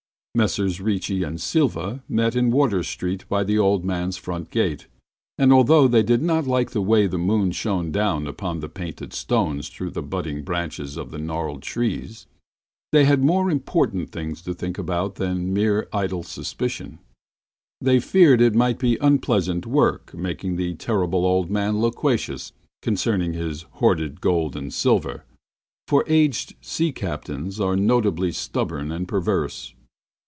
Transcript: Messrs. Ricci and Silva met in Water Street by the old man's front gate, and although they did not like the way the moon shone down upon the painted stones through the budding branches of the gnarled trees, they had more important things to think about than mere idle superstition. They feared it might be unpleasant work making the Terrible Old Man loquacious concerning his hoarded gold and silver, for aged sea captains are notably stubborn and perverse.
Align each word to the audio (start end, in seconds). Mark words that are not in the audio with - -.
Messrs. 0.33 0.79
Ricci 0.79 1.23
and 1.23 1.41
Silva 1.41 2.01
met 2.07 2.37
in 2.37 2.51
Water 2.51 2.83
Street 2.83 3.27
by 3.27 3.43
the 3.43 3.59
old 3.59 3.83
man's 3.83 4.15
front 4.15 4.49
gate, 4.49 4.87
and 5.37 5.51
although 5.51 5.89
they 5.89 6.03
did 6.03 6.21
not 6.21 6.47
like 6.47 6.71
the 6.71 6.81
way 6.81 7.05
the 7.05 7.17
moon 7.17 7.51
shone 7.51 7.91
down 7.91 8.27
upon 8.27 8.61
the 8.61 8.69
painted 8.69 9.11
stones 9.11 9.67
through 9.67 9.89
the 9.91 10.01
budding 10.01 10.41
branches 10.43 10.95
of 10.95 11.11
the 11.11 11.17
gnarled 11.17 11.61
trees, 11.63 12.27
they 12.93 13.03
had 13.03 13.21
more 13.21 13.51
important 13.51 14.13
things 14.13 14.41
to 14.43 14.53
think 14.53 14.77
about 14.77 15.15
than 15.15 15.51
mere 15.53 15.89
idle 15.91 16.23
superstition. 16.23 16.99
They 17.81 17.99
feared 17.99 18.39
it 18.39 18.55
might 18.55 18.79
be 18.79 18.97
unpleasant 19.01 19.65
work 19.67 20.13
making 20.13 20.55
the 20.55 20.75
Terrible 20.75 21.25
Old 21.25 21.51
Man 21.51 21.81
loquacious 21.81 22.53
concerning 22.81 23.33
his 23.33 23.63
hoarded 23.63 24.21
gold 24.21 24.55
and 24.55 24.73
silver, 24.73 25.25
for 25.89 26.05
aged 26.07 26.55
sea 26.61 26.93
captains 26.93 27.59
are 27.59 27.75
notably 27.75 28.31
stubborn 28.31 28.93
and 28.93 29.09
perverse. 29.09 29.73